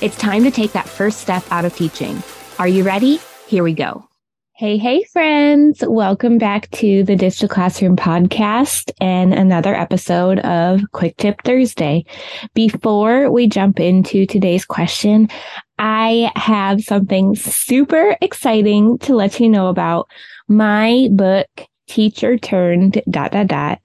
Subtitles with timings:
[0.00, 2.22] It's time to take that first step out of teaching.
[2.60, 3.18] Are you ready?
[3.48, 4.04] Here we go.
[4.52, 5.82] Hey, hey, friends.
[5.84, 12.04] Welcome back to the Ditch the Classroom podcast and another episode of Quick Tip Thursday.
[12.54, 15.30] Before we jump into today's question,
[15.80, 20.08] I have something super exciting to let you know about.
[20.46, 21.48] My book,
[21.88, 23.80] Teacher Turned dot dot dot,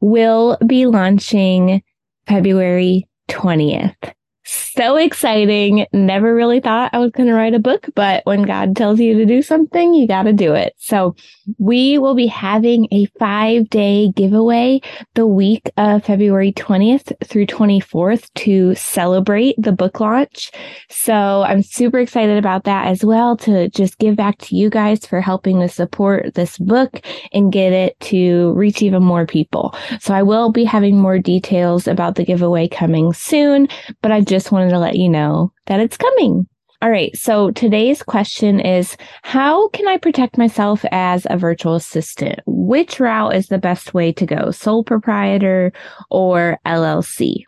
[0.00, 1.82] will be launching
[2.26, 4.14] February 20th
[4.48, 5.86] so exciting.
[5.92, 9.18] Never really thought I was going to write a book, but when God tells you
[9.18, 10.72] to do something, you got to do it.
[10.78, 11.14] So
[11.58, 14.80] we will be having a five day giveaway
[15.14, 20.50] the week of February 20th through 24th to celebrate the book launch.
[20.88, 25.04] So I'm super excited about that as well to just give back to you guys
[25.04, 27.02] for helping to support this book
[27.34, 29.74] and get it to reach even more people.
[30.00, 33.68] So I will be having more details about the giveaway coming soon,
[34.00, 36.46] but I just just wanted to let you know that it's coming.
[36.80, 37.16] All right.
[37.16, 42.38] So today's question is How can I protect myself as a virtual assistant?
[42.46, 44.52] Which route is the best way to go?
[44.52, 45.72] Sole proprietor
[46.08, 47.42] or LLC?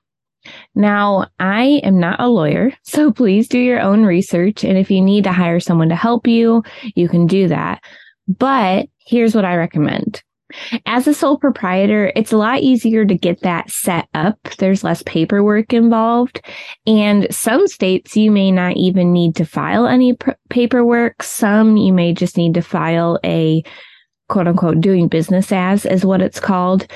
[0.74, 4.64] Now, I am not a lawyer, so please do your own research.
[4.64, 6.64] And if you need to hire someone to help you,
[6.96, 7.84] you can do that.
[8.26, 10.24] But here's what I recommend
[10.86, 14.38] as a sole proprietor, it's a lot easier to get that set up.
[14.58, 16.44] There's less paperwork involved.
[16.86, 21.22] And some states you may not even need to file any pr- paperwork.
[21.22, 23.62] Some you may just need to file a
[24.28, 26.86] quote unquote doing business as is what it's called.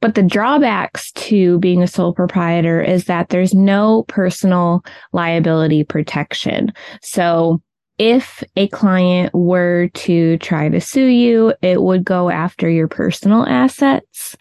[0.00, 6.72] But the drawbacks to being a sole proprietor is that there's no personal liability protection.
[7.02, 7.60] So
[8.00, 13.44] if a client were to try to sue you, it would go after your personal
[13.46, 14.38] assets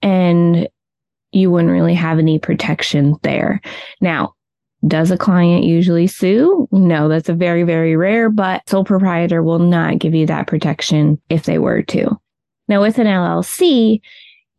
[0.00, 0.66] and
[1.30, 3.60] you wouldn't really have any protection there.
[4.00, 4.32] Now,
[4.86, 6.66] does a client usually sue?
[6.72, 11.20] No, that's a very, very rare, but sole proprietor will not give you that protection
[11.28, 12.18] if they were to.
[12.66, 14.00] Now, with an LLC,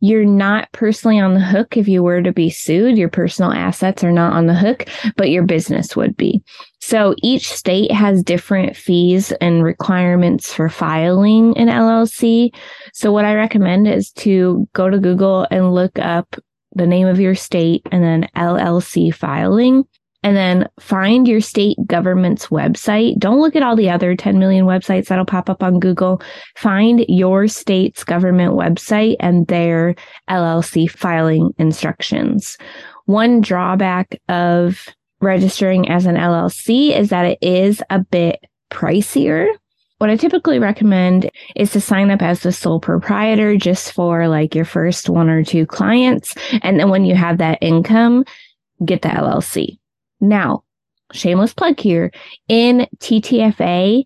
[0.00, 2.96] you're not personally on the hook if you were to be sued.
[2.96, 4.86] Your personal assets are not on the hook,
[5.16, 6.42] but your business would be.
[6.80, 12.54] So each state has different fees and requirements for filing an LLC.
[12.92, 16.36] So what I recommend is to go to Google and look up
[16.74, 19.84] the name of your state and then LLC filing
[20.22, 23.18] and then find your state government's website.
[23.18, 26.20] Don't look at all the other 10 million websites that'll pop up on Google.
[26.56, 29.94] Find your state's government website and their
[30.28, 32.58] LLC filing instructions.
[33.06, 34.88] One drawback of
[35.20, 38.40] registering as an LLC is that it is a bit
[38.70, 39.48] pricier.
[39.98, 44.54] What I typically recommend is to sign up as the sole proprietor just for like
[44.54, 46.34] your first one or two clients.
[46.62, 48.24] And then when you have that income,
[48.84, 49.77] get the LLC.
[50.20, 50.64] Now,
[51.12, 52.10] shameless plug here.
[52.48, 54.04] In TTFA,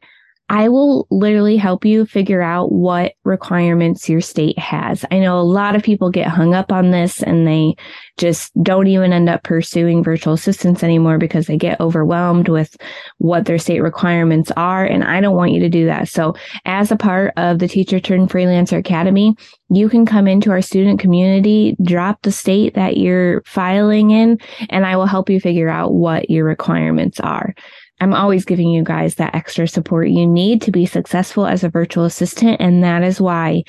[0.53, 5.03] I will literally help you figure out what requirements your state has.
[5.11, 7.75] I know a lot of people get hung up on this and they
[8.19, 12.77] just don't even end up pursuing virtual assistants anymore because they get overwhelmed with
[13.17, 14.85] what their state requirements are.
[14.85, 16.09] And I don't want you to do that.
[16.09, 16.35] So
[16.67, 19.35] as a part of the Teacher Turned Freelancer Academy,
[19.71, 24.39] you can come into our student community, drop the state that you're filing in,
[24.69, 27.55] and I will help you figure out what your requirements are.
[28.03, 31.69] I'm always giving you guys that extra support you need to be successful as a
[31.69, 32.61] virtual assistant.
[32.61, 33.63] And that is why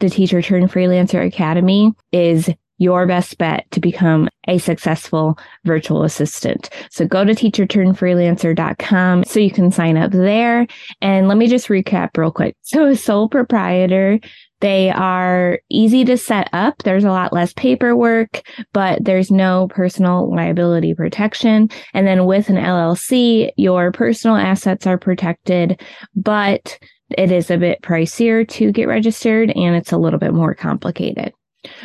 [0.00, 2.48] the Teacher Turned Freelancer Academy is
[2.78, 6.70] your best bet to become a successful virtual assistant.
[6.90, 10.66] So go to teacherturnfreelancer.com so you can sign up there.
[11.00, 12.56] And let me just recap real quick.
[12.62, 14.18] So a sole proprietor
[14.60, 16.82] They are easy to set up.
[16.84, 18.42] There's a lot less paperwork,
[18.72, 21.68] but there's no personal liability protection.
[21.92, 25.82] And then with an LLC, your personal assets are protected,
[26.16, 26.78] but
[27.18, 31.34] it is a bit pricier to get registered and it's a little bit more complicated.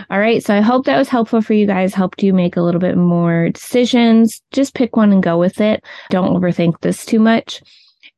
[0.10, 0.44] All right.
[0.44, 2.98] So I hope that was helpful for you guys, helped you make a little bit
[2.98, 4.42] more decisions.
[4.52, 5.84] Just pick one and go with it.
[6.10, 7.62] Don't overthink this too much.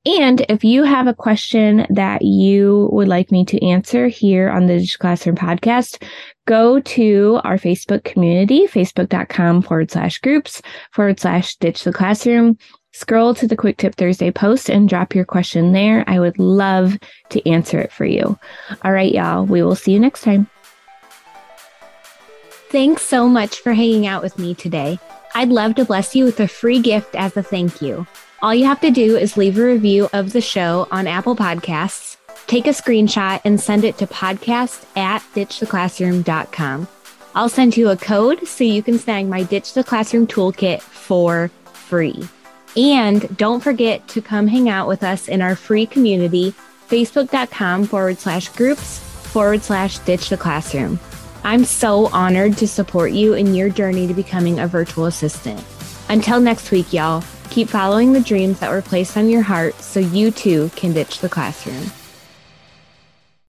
[0.05, 4.65] And if you have a question that you would like me to answer here on
[4.65, 6.01] the Ditch the Classroom podcast,
[6.47, 10.61] go to our Facebook community, facebook.com forward slash groups
[10.91, 12.57] forward slash ditch the classroom.
[12.93, 16.03] Scroll to the Quick Tip Thursday post and drop your question there.
[16.07, 16.97] I would love
[17.29, 18.37] to answer it for you.
[18.83, 20.49] All right, y'all, we will see you next time.
[22.71, 24.97] Thanks so much for hanging out with me today.
[25.35, 28.07] I'd love to bless you with a free gift as a thank you.
[28.41, 32.15] All you have to do is leave a review of the show on Apple Podcasts,
[32.47, 36.87] take a screenshot, and send it to podcast at ditchtheclassroom.com.
[37.35, 41.51] I'll send you a code so you can snag my Ditch the Classroom toolkit for
[41.73, 42.25] free.
[42.77, 46.53] And don't forget to come hang out with us in our free community,
[46.87, 51.01] facebook.com forward slash groups forward slash ditch the classroom.
[51.43, 55.63] I'm so honored to support you in your journey to becoming a virtual assistant.
[56.07, 59.99] Until next week, y'all, keep following the dreams that were placed on your heart so
[59.99, 61.91] you too can ditch the classroom.